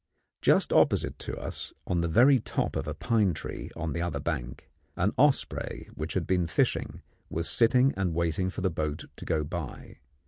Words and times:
Just 0.41 0.73
opposite 0.73 1.19
to 1.19 1.37
us, 1.37 1.73
on 1.85 2.01
the 2.01 2.07
very 2.07 2.39
top 2.39 2.75
of 2.75 2.87
a 2.87 2.95
pine 2.95 3.35
tree 3.35 3.69
on 3.75 3.93
the 3.93 4.01
other 4.01 4.19
bank, 4.19 4.67
an 4.95 5.13
osprey 5.15 5.89
which 5.93 6.15
had 6.15 6.25
been 6.25 6.47
fishing 6.47 7.03
was 7.29 7.47
sitting 7.47 7.93
and 7.95 8.15
waiting 8.15 8.49
for 8.49 8.61
the 8.61 8.71
boat 8.71 9.03
to 9.15 9.25
go 9.25 9.43
by. 9.43 9.97